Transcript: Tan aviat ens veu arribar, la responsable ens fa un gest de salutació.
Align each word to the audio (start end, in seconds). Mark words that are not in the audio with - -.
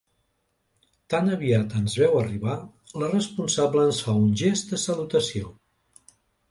Tan 1.13 1.29
aviat 1.35 1.75
ens 1.81 1.97
veu 2.05 2.17
arribar, 2.23 2.57
la 3.03 3.13
responsable 3.13 3.87
ens 3.91 4.03
fa 4.09 4.19
un 4.25 4.35
gest 4.45 4.75
de 4.75 4.83
salutació. 4.89 5.59